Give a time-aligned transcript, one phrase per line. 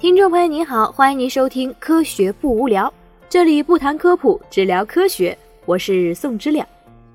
[0.00, 2.86] 听众朋友您好，欢迎您收听《科学不无聊》，
[3.28, 5.36] 这里不谈科普，只聊科学。
[5.66, 6.66] 我是宋知了。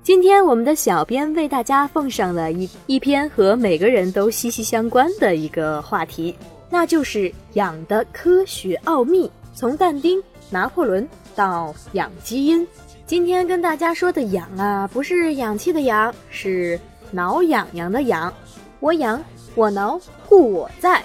[0.04, 6.32] 今天我们的小编为大家奉上了一一篇和每个人都息息相关的一个话题，
[6.70, 12.64] 那就是氧的科学奥秘，从但丁、拿破仑到氧基因。
[13.04, 16.78] 今天跟大家说的氧啊，不是氧气的氧，是
[17.10, 18.32] 挠痒痒的痒。
[18.78, 19.20] 我痒，
[19.56, 21.02] 我挠，故我在。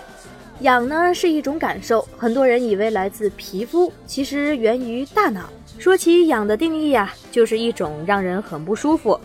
[0.61, 5.49] 痒呢是一种感受，很多人以为来自皮肤，其实源于大脑。
[5.79, 9.19] 说起痒的定义啊，就是一种让人很不舒服，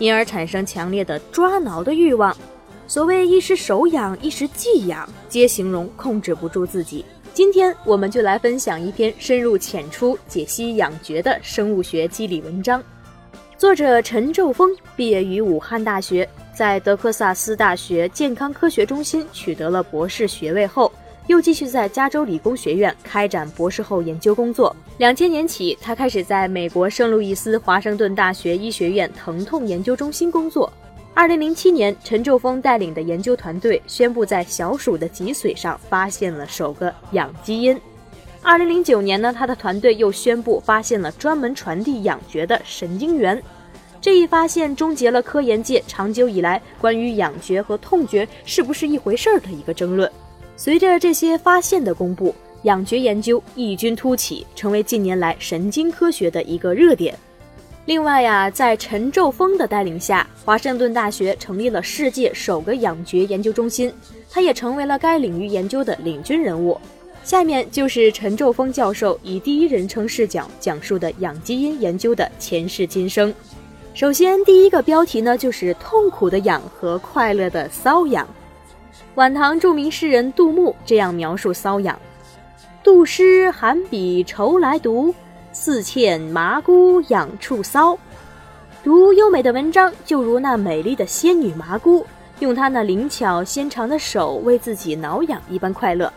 [0.00, 2.36] 因而产生强烈的抓挠的欲望。
[2.88, 7.04] 所谓一时手痒，一时技痒，皆形容控制不住自己。
[7.32, 12.82] 今天我们就来分享一篇深入浅出解析痒觉的生物学机理文章。
[13.56, 16.28] 作者陈昼峰毕业于武汉大学。
[16.60, 20.92] 在德克萨斯大学健康科学中心取得了博士学位后，
[21.26, 24.76] 又继续在加州理工学院开展博士后研究工作。
[24.98, 30.70] 两千年起，他开始在美国圣路易斯华盛顿大学医学院疼痛研究中心工作。
[31.14, 37.80] 二零零七年，陈昼峰带领的研究团队宣布在小鼠的脊髓上发现了首个氧基因。
[38.42, 43.42] 二零零九年呢，他的团队又宣布发现了专门传递氧觉的神经元。
[44.00, 50.10] 这一发现终结了科研界长久以来关于痒觉和痛觉是不是一回事儿的一个争论。
[50.56, 57.14] 随着这些发现的公布，痒觉研究异军突起，成为近年来神经科学的一个热点。
[57.86, 63.92] 另外呀，在陈宙峰的带领下，华盛顿大学成立了世界首个痒觉研究中心，
[64.30, 66.78] 他也成为了该领域研究的领军人物。
[67.22, 73.32] 下面就是陈宙峰教授以第一人称视角讲述的养基因研究的前世今生。
[73.92, 78.26] 首先，第一个标题呢，就是痛苦的痒和快乐的瘙痒。
[79.16, 81.98] 晚唐著名诗人杜牧这样描述瘙痒
[82.84, 85.12] ：“杜诗寒笔愁来读，
[85.52, 87.98] 似欠麻姑痒处搔。”
[88.82, 92.06] 读优美的文章，就如那美丽的仙女麻姑，
[92.38, 96.10] 用她那灵巧纤长的手为自己挠痒一般快乐。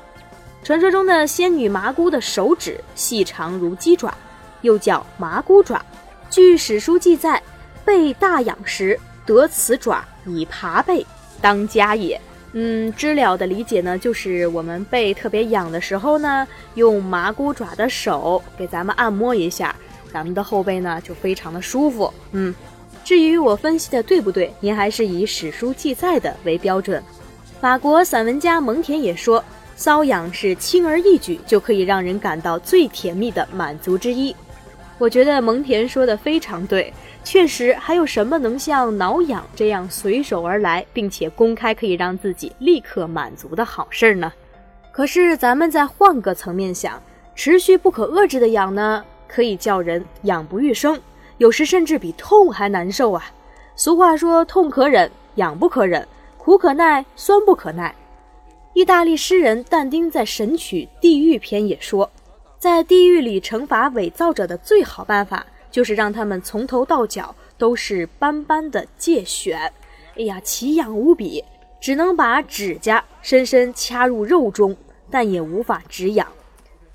[0.63, 4.13] 传说中的仙女麻姑的手指细长如鸡爪，
[4.61, 5.83] 又叫麻姑爪。
[6.29, 7.41] 据史书记载。
[7.85, 11.05] 背大痒时，得此爪以爬背，
[11.41, 12.19] 当家也。
[12.53, 19.75] 嗯，知了的理解呢，就是我们背特别痒的时候呢，用麻姑爪的手给咱们按摩一下，
[20.11, 22.13] 咱们的后背呢就非常的舒服。
[22.31, 22.53] 嗯，
[23.03, 27.03] 至于我分析的对不对，您还是以史书记载的为标准。
[27.59, 29.43] 法国散文家蒙田也说，
[29.75, 34.35] 瘙痒是轻而易举就可以让人感到最甜蜜的满足之一。
[34.99, 36.93] 我觉得蒙田说的非常对。
[37.23, 44.31] 确实，还有什么能像挠痒这样随手而来，并且公开可以让自己立刻满足的好事儿呢？
[44.91, 47.01] 可是，咱们再换个层面想，
[47.33, 50.99] 持续不可遏制的痒呢，可以叫人痒不欲生，
[51.37, 53.23] 有时甚至比痛还难受啊！
[53.75, 56.05] 俗话说，痛可忍，痒不可忍，
[56.37, 57.95] 苦可耐，酸不可耐。
[58.73, 62.07] 意大利诗人但丁在《神曲·地狱篇》也说，
[62.59, 65.45] 在地狱里惩罚伪造者的最好办法。
[65.73, 69.57] 就是让他们从头到脚都是斑斑的疥癣，
[70.15, 71.43] 哎呀，奇痒无比，
[71.81, 74.77] 只能把指甲深深掐入肉中，
[75.09, 76.27] 但也无法止痒。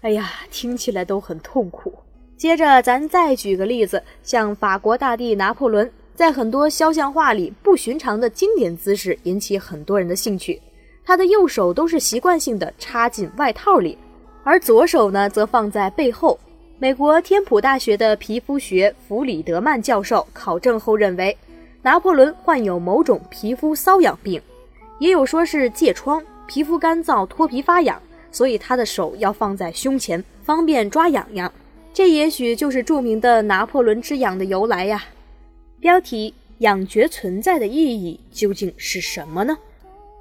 [0.02, 1.92] 哎呀，听起来都很痛苦。
[2.36, 10.62] 接着，咱再举个例子，像法国大帝拿破仑，在很多肖像画里不寻常的经典姿势引起很多人的兴趣。
[11.04, 13.98] 他的右手都是习惯性的插进外套里，
[14.44, 16.38] 而左手呢，则放在背后。
[16.80, 21.36] 美国天普大学的皮肤学弗里德曼教授考证后认为，
[21.82, 24.40] 拿破仑患有某种皮肤瘙痒病，
[25.00, 28.00] 也有说是疥疮，皮肤干燥脱皮发痒，
[28.30, 31.52] 所以他的手要放在胸前，方便抓痒痒。
[31.92, 35.04] 这也许就是著名的拿破仑之痒的由来呀。
[35.80, 39.58] 标题：痒觉存在的意义究竟是什么呢？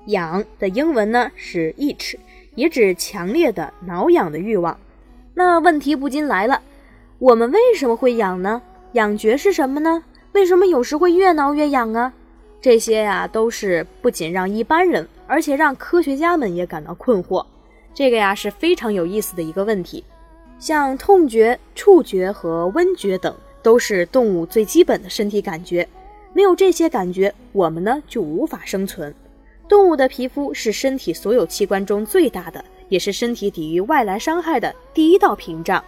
[0.08, 2.16] 痒的英文呢是 itch，
[2.56, 4.76] 也指强烈的挠痒的欲望。
[5.38, 6.64] 那问题不禁来了，
[7.20, 8.60] 我们为什么会痒呢？
[8.94, 10.04] 痒觉是什么呢？
[10.32, 12.12] 为什么有时会越挠越痒啊？
[12.60, 17.46] 这些呀，都是不仅让一般人，而且让科学家们也感到困惑。
[17.94, 20.04] 这个呀是非常有意思的一个问题。
[20.58, 23.32] 像痛觉、触觉和温觉等，
[23.62, 25.88] 都是动物最基本的身体感觉。
[26.34, 29.14] 没有这些感觉，我们呢就无法生存。
[29.70, 32.66] 动物的皮肤是身体所有器官中最大的。
[32.90, 35.84] 也是身体抵御外来伤害的第一道屏障。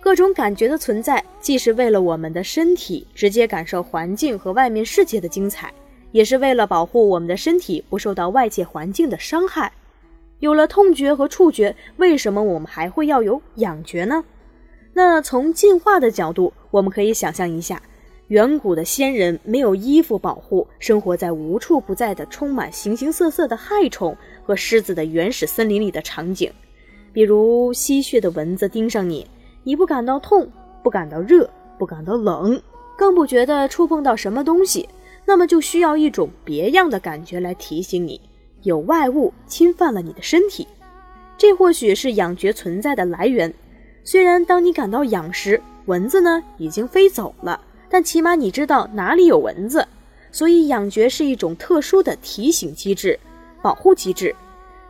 [0.00, 5.70] 各种感觉的存在，既是为了我们的身体直接感受环境和外面世界的精彩，
[6.10, 9.70] 也是为了保护我们的身体不受到外界环境的伤害。
[10.38, 14.24] 有了痛觉和触觉，为什么我们还会要有痒觉呢？
[14.94, 17.82] 那从进化的角度，我们可以想象一下，
[18.28, 26.50] 远古的先人没有衣服保护，生活在无处不在的充满形形色色的害虫和狮子的原始森林里的场景。
[27.16, 29.26] 比如吸血的蚊子盯上你，
[29.64, 30.46] 你不感到痛，
[30.82, 31.48] 不感到热，
[31.78, 32.60] 不感到冷，
[32.94, 34.86] 更不觉得触碰到什么东西，
[35.24, 38.20] 那么就需要一种别样的感觉来提醒你，
[38.64, 40.68] 有外物侵犯了你的身体。
[41.38, 43.50] 这或许是痒觉存在的来源。
[44.04, 47.58] 虽然当你感到痒时，蚊子呢已经飞走了，
[47.88, 49.88] 但起码你知道哪里有蚊子，
[50.30, 53.18] 所以痒觉是一种特殊的提醒机制、
[53.62, 54.36] 保护机制。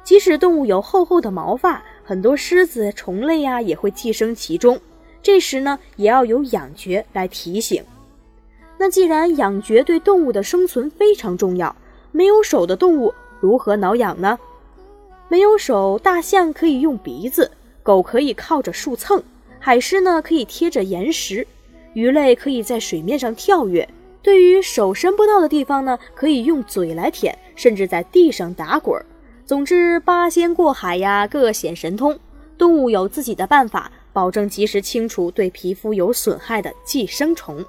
[0.03, 4.81] 即使动物有厚厚的毛发，很多狮子、虫类呀也会寄生其中，
[5.21, 7.83] 这时呢也要有痒觉来提醒。
[8.79, 11.75] 那既然痒觉对动物的生存非常重要，
[12.13, 14.39] 没有手的动物如何挠痒呢？
[15.29, 17.51] 没有手，大象可以用鼻子。
[17.83, 19.21] 狗可以靠着树蹭，
[19.59, 21.45] 海狮呢可以贴着岩石，
[21.95, 23.89] 鱼类可以在水面上跳跃。
[24.23, 29.05] 对于手伸不到的地方呢，可以用嘴来舔，甚至在地上打滚儿。
[29.47, 32.19] 总之，八仙过海呀，各显神通。
[32.59, 37.65] 动物有自己的办法，保证及时清除对皮肤有损害的寄生虫。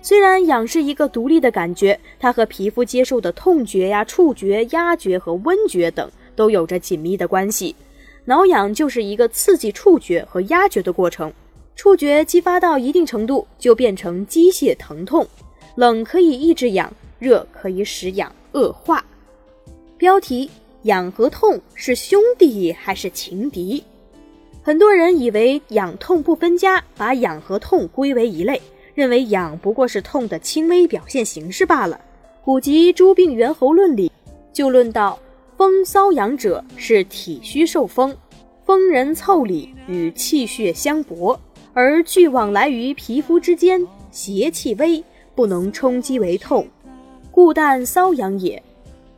[0.00, 7.76] 虽然痒是一个独立的感觉，它和皮肤接受的痛觉呀、触觉、压觉和温觉等都有着紧密的关系。
[8.24, 11.32] 挠痒就是一个刺激触觉和压觉的过程，
[11.76, 15.24] 触觉激发到一定程度就变成机械疼痛。
[15.76, 19.04] 冷可以抑制痒，热可以使痒恶化。
[19.96, 20.50] 标题：
[20.82, 23.82] 痒和痛是兄弟还是情敌？
[24.62, 28.60] 很多人以为痒痛不分家，把痒和痛归为一类，
[28.94, 32.00] 认为痒不过是痛的轻微表现形式罢了。
[32.44, 34.10] 古籍《诸病源候论》里
[34.52, 35.18] 就论到。
[35.54, 38.16] 风瘙痒者是体虚受风，
[38.64, 41.38] 风人凑里与气血相搏，
[41.72, 45.04] 而聚往来于皮肤之间，邪气微，
[45.36, 46.66] 不能冲击为痛，
[47.30, 48.60] 故但瘙痒也。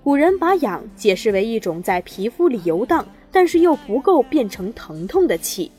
[0.05, 5.73] 古人把痒解释为一种在皮肤里游荡，但是又不够变成疼痛的气。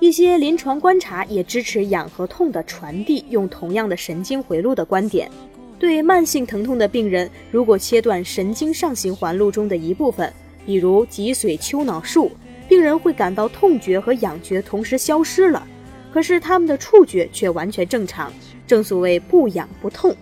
[0.00, 5.30] 一些临床观察也支持痒和痛的传递用同样的神经回路的观点。
[5.78, 10.32] 对慢性疼痛的病人，如果切断神经上行环路中的一部分，
[10.64, 12.32] 比如脊髓丘脑束，
[12.70, 15.62] 病人会感到痛觉和痒觉同时消失了，
[16.10, 18.32] 可是他们的触觉却完全正常。
[18.66, 20.16] 正所谓不痒不痛。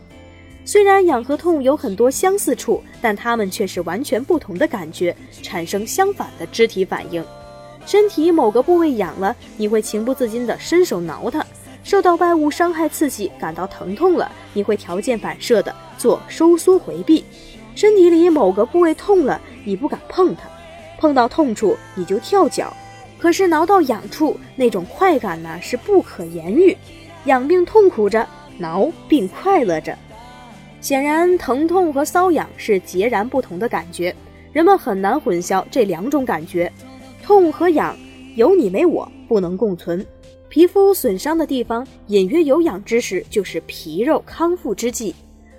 [0.73, 5.13] 虽然痒和痛有很多相似处，但它们却是完全不同的感觉，
[5.43, 7.25] 产生相反的肢体反应。
[7.85, 11.45] 身体某个部位痒了，你会情不自禁地伸手挠它。
[11.83, 17.25] 受到外物伤害刺激，感到疼痛了，你会条件反射地做收缩回避；
[17.75, 20.43] 身体里某个部位痛了，你不敢碰它，
[21.01, 22.73] 碰到痛处你就跳脚。
[23.19, 26.77] 可是挠到痒处，那种快感呢是不可言喻。
[27.25, 28.25] 痒并痛苦着，
[28.57, 29.99] 挠并快乐着。
[30.81, 34.15] 显然，疼痛和瘙痒是截然不同的感觉，
[34.53, 36.73] 人们很难混淆这两种感觉。
[37.23, 37.95] 痛和痒
[38.35, 40.05] 有你没我，不能共存。
[40.49, 45.13] 皮肤损伤的地方隐约有痒之时，就是皮肉康复之际。《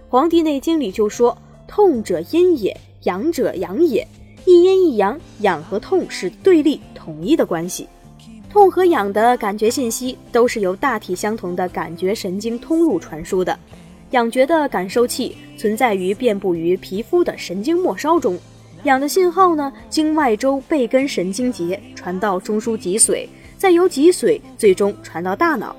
[0.10, 1.38] 黄帝内经》里就说
[1.68, 4.06] ：“痛者阴也，痒者阳也。
[4.46, 7.88] 一阴一阳，痒和痛是对立统一的关系。
[8.50, 13.58] 痛和痒的感觉信息都是由大体相同的感觉神经通路传输的。
[14.12, 18.38] 痒觉的感受器存在于遍布于皮肤的神经末梢中，
[18.84, 23.28] 痒的信号呢，经外周背根神经节传到中枢脊髓。”
[23.62, 25.76] 再由脊髓最终传到大脑，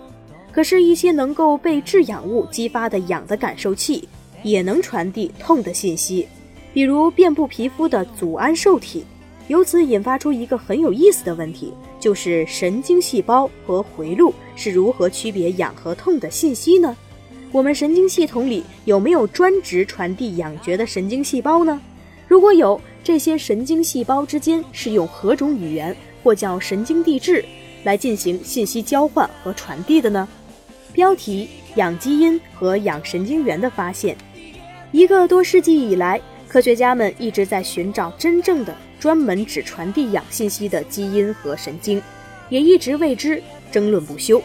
[0.53, 4.09] 可是，一些能够被致痒物激发的痒的感受器
[4.45, 6.29] 也能传递痛的信息，
[6.73, 9.05] 比如遍布皮肤的组胺受体。
[9.49, 16.97] 由此引发出一个很有意思的问题，就是神经细胞和回路是如何区别痒和痛的信息呢？
[17.53, 21.79] 我们神经系统里有没有专职传递养觉的神经细胞呢？
[22.27, 27.45] 如果有，这些神经细胞之间是用何种语言，或叫神经递质？
[27.85, 30.27] 来进行信息交换和传递的呢？
[30.95, 34.17] 标题：氧基因和氧神经元的发现。
[34.91, 36.19] 一个多世纪以来，
[36.49, 42.01] 科学家们一直在寻找真正的专门只传递氧信息的基因和神经，
[42.49, 44.43] 也一直为之争论不休。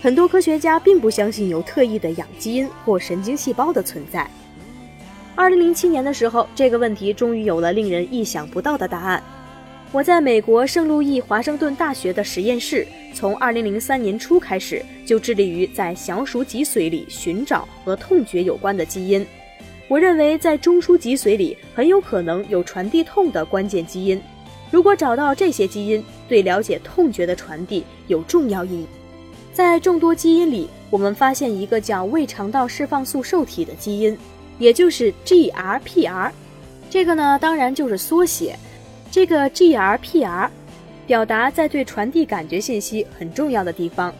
[0.00, 4.28] 很多科学家并不相信有特异的氧基因或神经细胞的存在。
[5.34, 9.22] 二零零七年的时候，这个问题终于有了令人意想不到的答案。
[9.90, 19.26] 我在美国圣路易华盛顿大学的实验室，从2003年初开始就致力于在小鼠脊髓里寻找和痛觉有关的基因。
[19.88, 24.20] 我认为在中枢脊髓里很有可能有传递痛的关键基因。
[24.70, 28.86] 如果找到这些基因，对了解痛觉的传递有重要意义。
[29.58, 34.16] 在众多基因里，我们发现一个叫胃肠道释放素受体的基因，
[34.56, 36.30] 也就是 GRPR。
[36.88, 38.56] 这个呢，当然就是缩写。
[39.10, 40.48] 这个 GRPR
[41.08, 44.14] 表达在对传递感觉信息很重要的地方。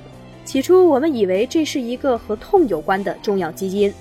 [0.45, 3.95] 起初我们以为这是一个和痛有关的重要基因，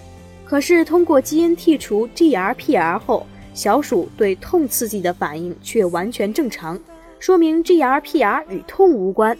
[0.44, 6.80] 可是通过基因剔除 GRPR 后，小鼠对痛刺激的反应却完全正常，
[7.20, 9.38] 说明 GRPR 与痛无关。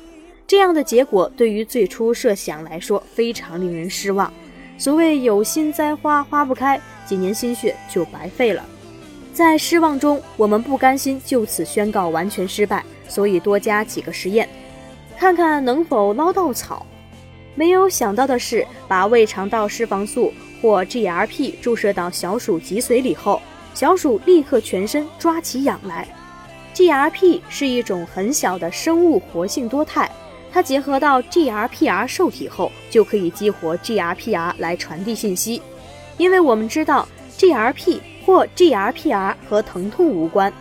[0.48, 4.32] 这样的结果对于最初设想来说非常令人失望。
[4.78, 8.64] 所谓有心栽花花不开，几年心血就白费了。
[9.34, 14.48] 在失望中，我们不甘心就此宣告完全失败，所以多加几个实验，
[15.18, 16.86] 看看能否捞到草。
[17.54, 23.42] 没有想到的是，把胃肠道释放素或 GRP 注射到小鼠脊髓里后，
[23.74, 26.08] 小鼠立刻全身抓起痒来。
[26.74, 30.10] GRP 是一种很小的生物活性多肽，
[30.52, 35.62] 它结合到 GRPR 受体后，就可以激活 GRPR 来传递信息。
[36.18, 40.52] 因为我们知道 GRP 或 GRPR 和疼痛无关，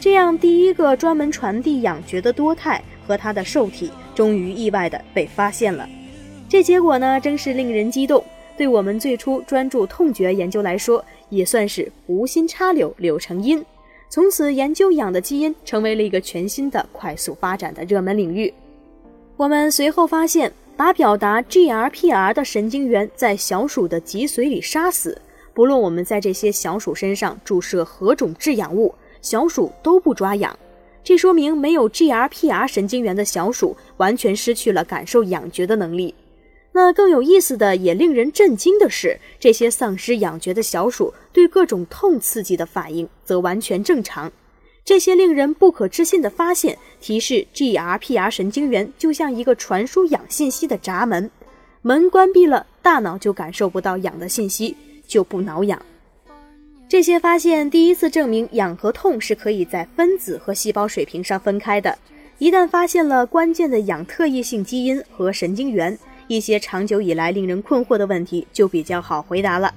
[0.00, 5.86] 这样第一个专门传递痒觉的多肽和它的受体，终于意外的被发现了。
[6.48, 8.24] 这结果呢，真是令人激动。
[8.56, 13.64] 对我们最初专注痛觉研究来说，也算是无心插柳柳成荫。
[14.08, 18.52] 从此，研究氧的基因成为了一个全新的、快速发展的热门领域。
[19.42, 25.20] 我们随后发现，把表达 GRPR 的神经元在小鼠的脊髓里杀死，
[25.52, 30.56] 不论我们在这些小鼠身上注射何种致痒物，小鼠都不抓痒。
[31.02, 36.14] 这说明，没有 GRPR 神经元的小鼠完全失去了感受痒觉的能力。
[36.70, 44.30] 那更有意思的，也令人震惊的是，这些丧失痒觉的小鼠对各种痛刺激的反应则完全正常。
[44.84, 51.30] 这些令人不可置信的发现提示，GRPR 神经元就像一个传输痒信息的闸门，
[51.82, 55.80] 门关闭了，大脑就感受不到痒的信息，就不挠痒。
[56.88, 61.96] 这些发现第一次证明痒和痛是可以在分子和细胞水平上分开的。
[62.38, 65.96] 一旦发现了关键的痒特异性基因和神经元。
[66.28, 69.72] 一些长久以来令人困惑的问题就比较好回答了。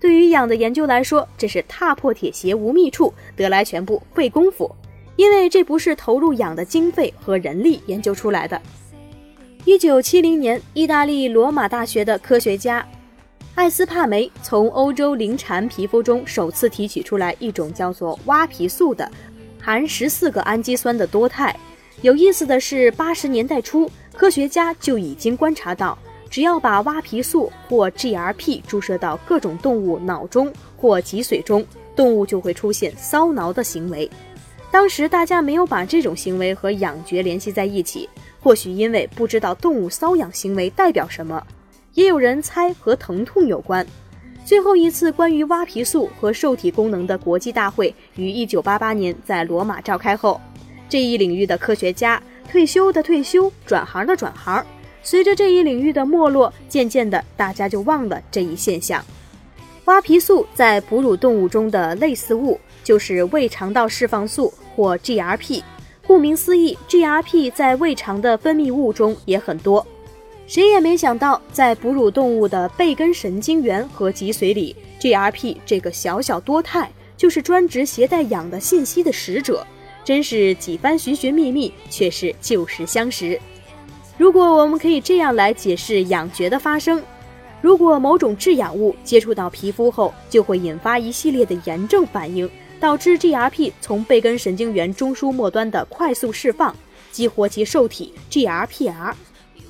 [0.00, 4.70] 对于氧的研究来说，这是踏破铁鞋无觅处，得来全不费功夫，
[5.16, 8.60] 因为这不是投入氧的经费和人力研究出来的。
[9.64, 12.86] 一九七零年，意大利罗马大学的科学家
[13.54, 19.10] 艾斯帕梅从欧洲灵蝉皮肤中首次提取出来一种叫做蛙皮素的，
[19.60, 21.54] 含十四个氨基酸的多肽。
[22.02, 23.90] 有意思的是，八十年代初。
[24.14, 25.96] 科学家就已经观察到，
[26.30, 31.64] 只要把蛙皮素或 GRP 注射到各种动物脑中或脊髓中，
[31.96, 34.10] 动物就会出现搔挠的行为。
[34.70, 38.08] 当时大家没有把这种行为和痒觉联系在一起，
[38.40, 41.42] 或许因为不知道动物瘙痒行为代表什么，
[41.94, 43.86] 也有人猜和疼痛有关。
[44.44, 50.40] 最后一次关于蛙皮素和受体功能的国际大会于1988年在罗马召开后，
[50.88, 52.22] 这一领域的科学家。
[52.50, 54.64] 退休的退休，转行的转行。
[55.02, 59.04] 随着这一领域的没落，渐渐的，大家就忘了这一现象。
[59.86, 65.62] 蛙皮素在哺乳动物中的类似物就是胃肠道释放素或 GRP。
[66.06, 69.86] 顾名思义，GRP 在胃肠的分泌物中也很多。
[70.46, 79.66] 谁也没想到，在哺乳动物的背根神经元和脊髓里，GRP 这个小小多肽就是专职携带氧的信息的使者。
[80.04, 83.38] 真是几番寻寻觅觅，却是旧时相识。
[84.18, 87.00] 如果我们可以这样来解释痒觉的发生：
[87.62, 96.74] 如果某种致痒物接触到皮肤后，就会引发一系列的炎症反应，导致 GRP 从背根神经元中枢末端的快速释放，
[97.12, 99.14] 激活其受体 GRPR，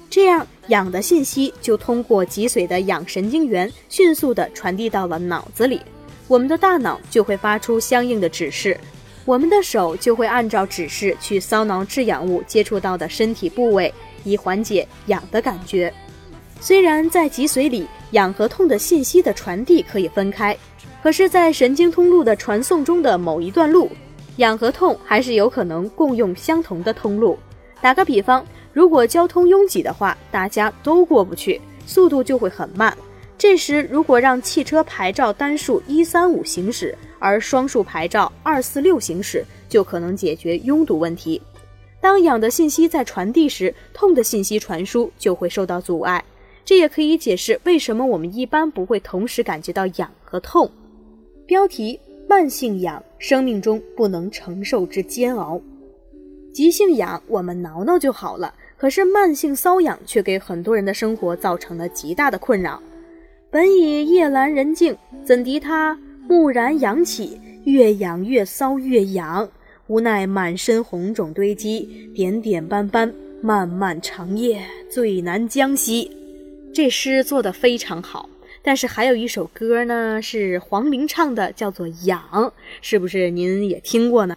[0.08, 5.82] 这样痒的信息就通过脊髓的痒神经元迅速地传递到了脑子里，
[6.26, 8.80] 我们的大脑就会发出相应的指示。
[9.26, 13.92] 我们的手就会按照指示去搔挠致痒物接触到的身体部位，
[14.28, 15.92] 以缓解痒的感觉。
[16.60, 20.56] 虽然在脊髓里，痒和痛的信息的传递可以分开，
[21.02, 23.88] 可是，在神经通路的传送中的某一段路，
[24.36, 27.38] 痒和痛还是有可能共用相同的通路。
[27.80, 32.96] 打个比方，如果交通拥挤的话，大家都过不去，速度就会很慢。
[33.36, 41.40] 这时，如果让汽车牌照单数一三五行驶，而双数牌照二四六行驶就可能解决拥堵问题。
[42.00, 46.24] 当痒的信息在传递时，痛的信息传输就会受到阻碍。
[46.64, 50.70] 这也可以解释为什么我们一般不会同时感觉到痒和痛。
[51.46, 55.60] 标题：慢性痒，生命中不能承受之煎熬。
[56.52, 62.82] 急性痒我们挠挠就好了，可是慢性瘙痒却给很多人的生活造成了极大的困扰。
[63.50, 69.48] 本已夜阑人静，怎敌他蓦然痒起，越痒越搔越痒，
[69.88, 76.14] 无奈满身红肿堆积，点点斑斑，漫漫长夜最难将息。
[76.74, 78.28] 这诗做得非常好，
[78.62, 82.22] 但是还有一首歌呢，是黄龄唱的，叫做《痒》，
[82.82, 84.36] 是不是您也听过呢？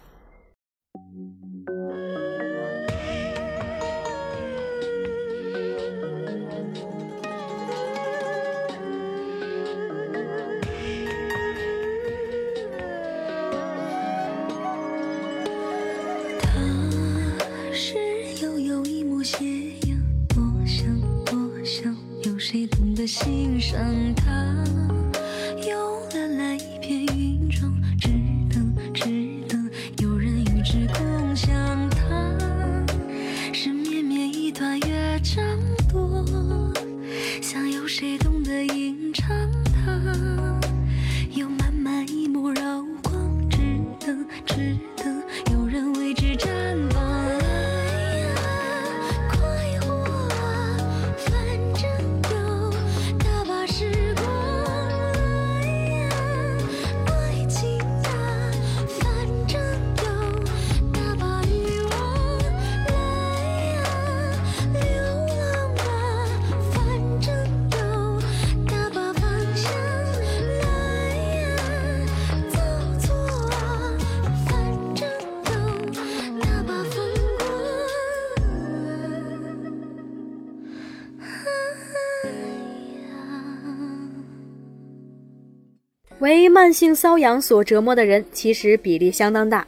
[23.14, 23.78] 心上
[24.14, 25.01] 疼。
[86.22, 89.66] 为慢性瘙痒所折磨的人，其实比例相当大，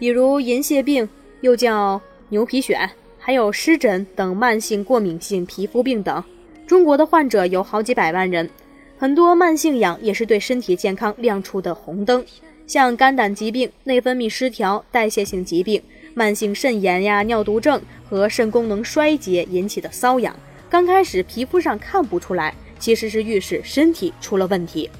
[0.00, 1.08] 比如银屑病，
[1.42, 6.24] 又叫牛皮癣，还有湿疹等慢性过敏性皮肤病等。
[6.66, 8.50] 中国的患者有好几百万人，
[8.98, 12.24] 很多慢性痒也是对身体健康亮出的红灯，
[12.66, 15.80] 像肝胆疾病、内分泌失调、代谢性疾病、
[16.14, 20.34] 慢性肾炎呀、尿毒症和肾功能衰竭引起的瘙痒，
[20.68, 24.90] 刚开始皮肤上看不出来，其实是预示身体出了问题。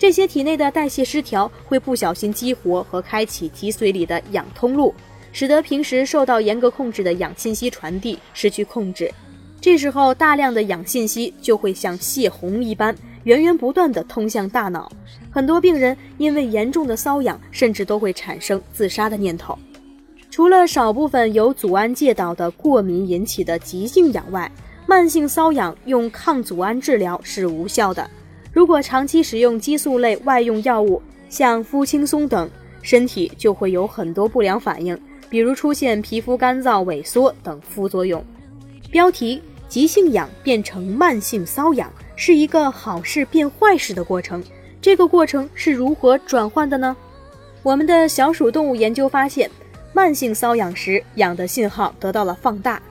[0.00, 4.94] 这些体内的代谢失调会不小心激活和开启脊髓里的氧通路，
[5.30, 9.12] 使得平时受到严格控制的氧信息传递失去控制。
[9.60, 14.90] 这时候，大量的氧信息就会像泄洪一般，源源不断地通向大脑。
[15.30, 19.58] 很多病人因为严重的瘙痒，甚至都会产生自杀的念头。
[20.30, 24.50] 除了少部分由组胺介导的过敏引起的急性痒外，
[24.86, 28.08] 慢性瘙痒用抗组胺治疗是无效的。
[28.52, 32.50] 如果长期使用激素类外用药物，像肤轻松等，
[32.82, 38.24] 身体就会有很多不良反应，比如出现皮肤干燥、萎缩等副作用。
[38.90, 44.42] 标题：急性痒变成慢性瘙痒，是一个好事变坏事的过程。
[44.82, 46.96] 这个过程是如何转换的呢？
[47.62, 49.48] 我们的小鼠动物研究发现，
[49.92, 52.82] 慢性瘙痒时，痒的信号得到了放大。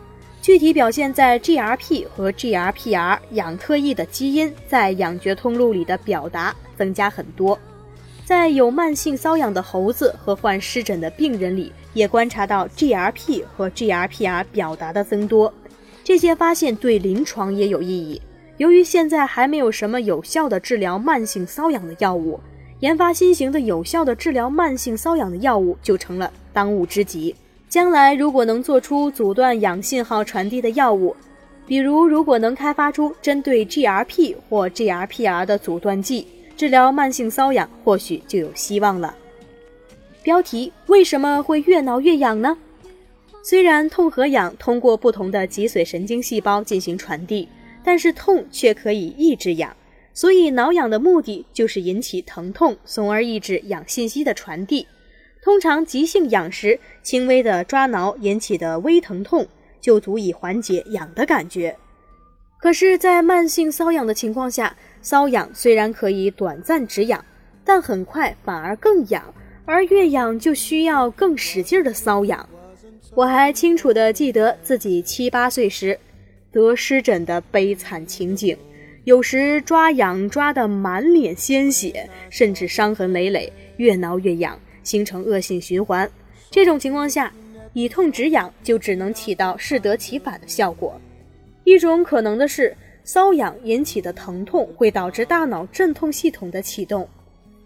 [0.42, 7.60] 具体表现在 GRP 和 GRPR 氧特异的基因在氧觉通路里的表达增加很多，
[8.26, 15.54] 在有慢性瘙痒的猴子和患湿疹的病人里，也观察到 GRP 和 GRPR 表达的增多。
[16.04, 18.20] 这些发现对临床也有意义。
[18.58, 22.40] 由于现在还没有什么有效的治疗慢性瘙痒的药物，
[22.80, 27.36] 研发新型的有效的治疗慢性瘙痒的药物就成了当务之急。
[27.70, 31.16] 将来如果能做出阻断氧信号传递的药物，
[31.68, 36.26] 比如如果能开发出针对 GRP 或 GRPR 的阻断剂，
[36.58, 39.16] 治疗慢性瘙痒或许就有希望了。
[40.24, 42.58] 标题：为什么会越挠越痒呢？
[43.44, 47.48] 虽然痛和痒通过不同的脊髓神经细胞进行传递，
[47.84, 49.72] 但是痛却可以抑制痒，
[50.12, 54.88] 所以挠痒的目的就是引起疼痛，从而抑制氧信息的传递。
[55.42, 59.48] 通常急性痒时，轻微的抓挠引起的微疼痛
[59.80, 61.76] 就足以缓解痒的感觉。
[62.62, 67.24] 可是，在慢性瘙痒的情况下，瘙痒虽然可以短暂止痒，
[67.64, 72.48] 但很快反而更痒，而越痒就需要更使劲的瘙痒。
[73.16, 75.98] 我还清楚地记得自己七八岁时
[76.52, 78.58] 得湿疹的悲惨情景，
[79.06, 84.60] 有时抓痒抓得满脸鲜血，甚至伤痕累累，越挠越痒。
[84.84, 86.10] 形成恶性循环，
[86.50, 87.34] 这种情况下，
[87.74, 91.00] 以痛止痒就只能起到适得其反的效果。
[91.64, 97.08] 一种可能的是，瘙痒引起的疼痛会导致大脑镇痛系统的启动，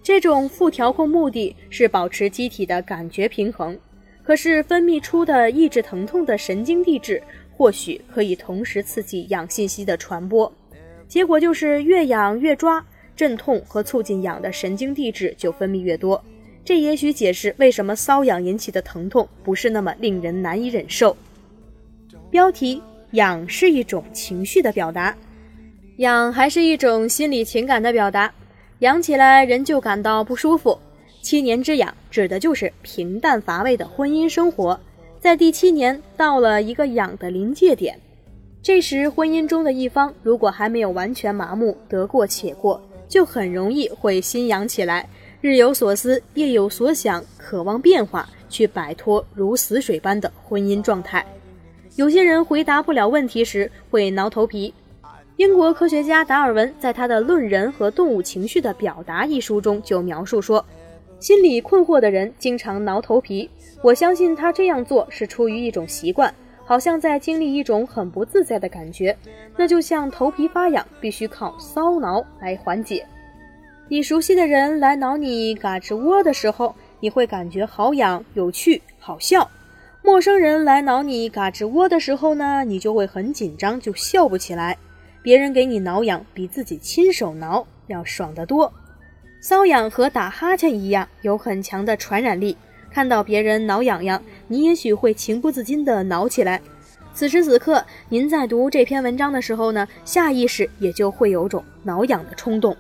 [0.02, 3.78] 这种负调控目的是保持机体的感觉平衡。
[4.24, 7.22] 可是分泌出的抑制疼痛的神经递质，
[7.52, 10.52] 或许可以同时刺激痒信息的传播。
[11.10, 12.84] 结果就是越痒越抓，
[13.16, 16.24] 镇痛和促进痒的神经递质就分泌越多。
[16.66, 21.16] 这也许解释为什么瘙痒引起的疼痛不是那么令人难以忍受。
[22.30, 25.16] 标题：痒是一种情绪的表达，
[25.98, 28.34] 痒还是一种心理情感的表达。
[28.80, 30.78] 痒起来人就感到不舒服。
[31.22, 34.78] 七年之痒指的就是平淡乏味的婚姻生活，
[35.20, 37.98] 在第七年到了一个痒的临界点。
[38.62, 45.08] 这时，婚姻中的一方如果还没有完全麻木，得过且过，就很容易会心痒起来。
[45.44, 51.26] 日有所思，夜有所想，渴望变化，去摆脱如死水般的婚姻状态。
[51.98, 54.74] 有些人回答不了问题时会挠头皮。
[55.36, 60.66] 英国科学家达尔文在他的《论人和动物情绪的表达》一书中就描述说，
[61.20, 63.50] 心里困惑的人经常挠头皮。
[63.82, 69.14] 我相信他这样做是出于一种习惯，好像在经历一种很不自在的感觉，
[69.58, 73.06] 那就像头皮发痒，必须靠搔挠来缓解。
[73.90, 79.46] 你熟悉的人来挠你嘎吱窝的时候，你会感觉好痒、有趣、好笑；
[80.02, 84.78] 陌生人来挠你嘎吱窝的时候呢，你就会很紧张，就笑不起来。
[85.22, 88.72] 别人给你挠痒，比自己亲手挠要爽得多。
[89.42, 92.56] 瘙痒和打哈欠一样，有很强的传染力。
[92.90, 96.62] 看到别人挠痒痒，你也许会情不自禁地挠起来。
[97.14, 102.76] 此时此刻，您在读这篇文章的时候呢，下意识也就会有种挠痒的冲动。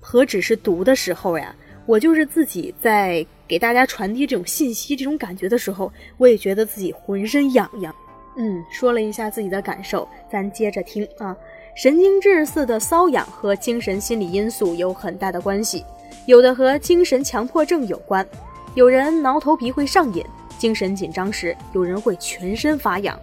[0.00, 1.54] 何止是读的时候呀，
[1.86, 7.94] 我就是自己在给大家传递这种信息、这种感觉的时候，我也觉得自己浑身痒痒。
[8.36, 11.36] 嗯，说了一下自己的感受，咱接着听啊。
[11.76, 15.84] 神经质似的瘙痒和精神心理因素有很大的关系，
[16.26, 18.26] 有的和精神强迫症有关，
[18.74, 20.24] 有人挠头皮会上瘾，
[20.58, 23.18] 精神紧张时有人会全身发痒。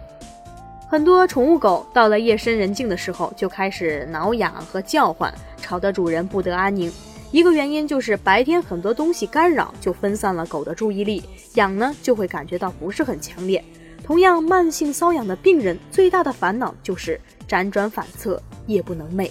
[0.90, 5.32] 很多宠物狗到了夜深人静的时候就开始挠痒和叫唤。
[5.60, 6.90] 吵得主人不得安宁，
[7.30, 11.22] 一个原因就是白天很多东西干扰，就分散了狗的注意力，
[11.54, 13.62] 痒呢就会感觉到不是很强烈。
[14.02, 19.30] 同样，慢性瘙痒的病人最大的烦恼就是辗转反侧，夜不能寐。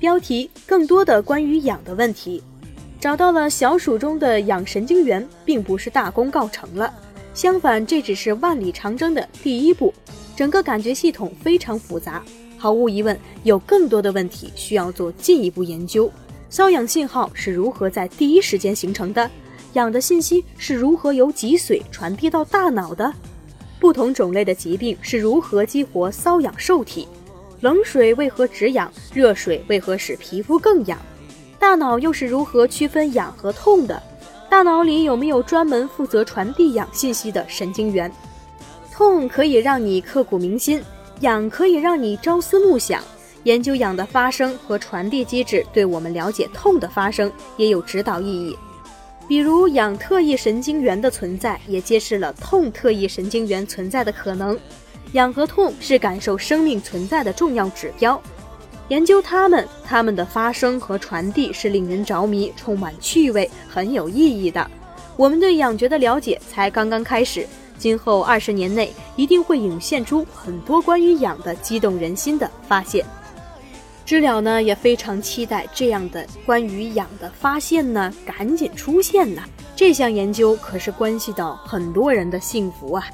[0.00, 2.42] 标题：更多的关于痒的问题。
[2.98, 6.92] 找到了小鼠中的痒神经元，并不是大功告成了，
[7.32, 9.94] 相反，这只是万里长征的第一步。
[10.36, 12.22] 整个感觉系统非常复杂。
[12.58, 16.10] 毫无疑问，有更多的问题需要做进一步研究。
[16.50, 19.30] 瘙痒信号是如何在第一时间形成的？
[19.74, 23.12] 痒的信息是如何由脊髓传递到大脑的？
[23.80, 27.06] 不同种类的疾病是如何激活瘙痒受体？
[27.60, 28.90] 冷水为何止痒？
[29.12, 30.98] 热水为何使皮肤更痒？
[31.58, 34.00] 大脑又是如何区分痒和痛的？
[34.48, 38.10] 大脑里有没有专门负责传递痒信息的神经元？
[38.96, 40.80] 痛可以让你刻骨铭心。
[41.20, 43.02] 痒可以让你朝思暮想，
[43.42, 48.56] 研究痒的发生和传递机制，对我们了解痛的发生也有指导意义。
[49.26, 54.56] 比如，痒特异神经元的存在，也揭示了痛特异神经元存在的可能。
[55.14, 58.20] 痒和痛是感受生命存在的重要指标，
[58.88, 64.70] 研究它们，它们的发生和传递是令人着迷、充满趣味、很有意义的。
[65.16, 67.44] 我们对痒觉的了解才刚刚开始。
[67.78, 73.04] 今后二十年内，一定会涌现出很多关于痒的激动人心的发现。
[74.04, 79.42] 知了呢也非常期待这样的关于痒的发现呢赶紧出现呢。
[79.74, 83.06] 这项研究可是关系到很多人的幸福啊！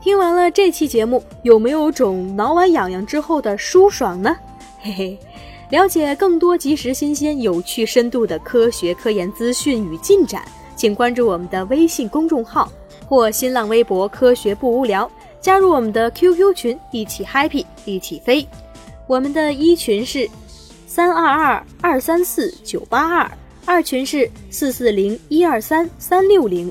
[0.00, 4.36] 听完了这期节目，有没有种挠完痒痒之后的舒爽呢？
[4.80, 5.18] 嘿嘿，
[5.70, 10.44] 了解更多及时、新鲜、有趣、深度的科学科研资讯与进展，
[10.76, 12.70] 请关注我们的微信公众号。
[13.08, 18.46] 或新浪微博“科学不无聊”，加入我们的 QQ 群，一起 happy，一起飞。
[19.06, 20.28] 我们的一群是
[20.86, 23.30] 三二二二三四九八二，
[23.64, 26.70] 二群是四四零一二三三六零。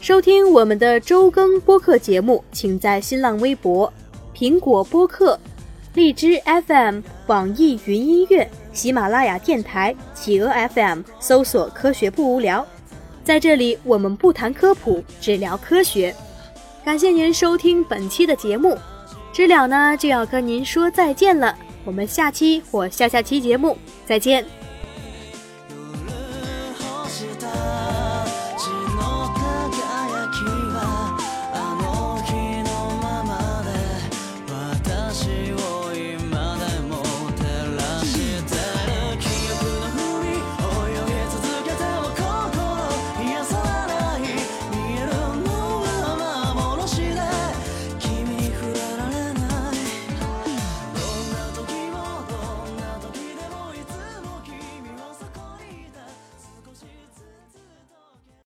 [0.00, 3.92] 收听我们的周更播客节目，请在新浪微博、
[4.34, 5.38] 苹果播客、
[5.94, 12.66] 荔枝 FM、网易云音乐、喜马拉雅电台、企鹅 FM 搜索“科学不无聊”。
[13.24, 16.14] 在这里，我们不谈科普，只聊科学。
[16.84, 18.76] 感谢您收听本期的节目，
[19.32, 21.56] 知了呢就要跟您说再见了。
[21.84, 24.61] 我们下期或下下期节目再见。